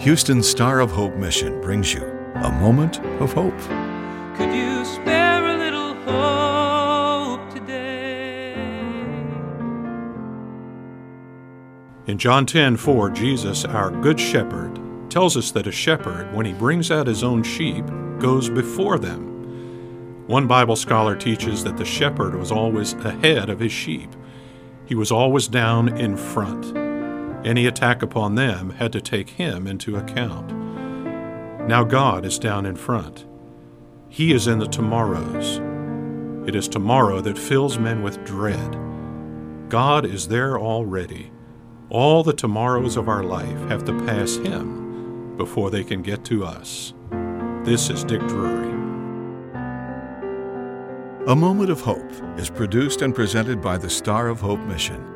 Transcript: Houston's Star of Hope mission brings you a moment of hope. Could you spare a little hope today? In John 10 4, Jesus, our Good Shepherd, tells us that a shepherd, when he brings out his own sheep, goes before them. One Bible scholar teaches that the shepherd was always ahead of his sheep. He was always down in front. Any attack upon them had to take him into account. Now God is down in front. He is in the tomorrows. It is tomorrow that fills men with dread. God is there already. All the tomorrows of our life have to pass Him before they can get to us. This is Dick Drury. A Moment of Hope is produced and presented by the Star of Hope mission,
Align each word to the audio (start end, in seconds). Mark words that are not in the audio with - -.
Houston's 0.00 0.46
Star 0.46 0.80
of 0.80 0.90
Hope 0.90 1.16
mission 1.16 1.58
brings 1.62 1.94
you 1.94 2.04
a 2.36 2.52
moment 2.52 3.00
of 3.20 3.32
hope. 3.32 3.58
Could 4.36 4.54
you 4.54 4.84
spare 4.84 5.46
a 5.46 5.56
little 5.56 5.94
hope 6.04 7.52
today? 7.52 8.52
In 12.06 12.18
John 12.18 12.44
10 12.44 12.76
4, 12.76 13.10
Jesus, 13.10 13.64
our 13.64 13.90
Good 13.90 14.20
Shepherd, 14.20 14.78
tells 15.10 15.34
us 15.34 15.50
that 15.52 15.66
a 15.66 15.72
shepherd, 15.72 16.32
when 16.34 16.44
he 16.44 16.52
brings 16.52 16.90
out 16.90 17.06
his 17.06 17.24
own 17.24 17.42
sheep, 17.42 17.86
goes 18.18 18.50
before 18.50 18.98
them. 18.98 20.26
One 20.26 20.46
Bible 20.46 20.76
scholar 20.76 21.16
teaches 21.16 21.64
that 21.64 21.78
the 21.78 21.86
shepherd 21.86 22.34
was 22.34 22.52
always 22.52 22.92
ahead 22.92 23.48
of 23.48 23.60
his 23.60 23.72
sheep. 23.72 24.14
He 24.84 24.94
was 24.94 25.10
always 25.10 25.48
down 25.48 25.96
in 25.96 26.18
front. 26.18 26.85
Any 27.46 27.66
attack 27.66 28.02
upon 28.02 28.34
them 28.34 28.70
had 28.70 28.92
to 28.92 29.00
take 29.00 29.30
him 29.30 29.68
into 29.68 29.94
account. 29.94 30.52
Now 31.68 31.84
God 31.84 32.24
is 32.24 32.40
down 32.40 32.66
in 32.66 32.74
front. 32.74 33.24
He 34.08 34.32
is 34.32 34.48
in 34.48 34.58
the 34.58 34.66
tomorrows. 34.66 35.60
It 36.48 36.56
is 36.56 36.66
tomorrow 36.66 37.20
that 37.20 37.38
fills 37.38 37.78
men 37.78 38.02
with 38.02 38.24
dread. 38.24 38.76
God 39.68 40.04
is 40.04 40.26
there 40.26 40.58
already. 40.58 41.30
All 41.88 42.24
the 42.24 42.32
tomorrows 42.32 42.96
of 42.96 43.08
our 43.08 43.22
life 43.22 43.68
have 43.68 43.84
to 43.84 44.04
pass 44.06 44.34
Him 44.34 45.36
before 45.36 45.70
they 45.70 45.84
can 45.84 46.02
get 46.02 46.24
to 46.24 46.44
us. 46.44 46.94
This 47.62 47.90
is 47.90 48.02
Dick 48.02 48.26
Drury. 48.26 48.72
A 51.28 51.36
Moment 51.36 51.70
of 51.70 51.80
Hope 51.80 52.10
is 52.38 52.50
produced 52.50 53.02
and 53.02 53.14
presented 53.14 53.62
by 53.62 53.78
the 53.78 53.90
Star 53.90 54.26
of 54.26 54.40
Hope 54.40 54.60
mission, 54.60 55.15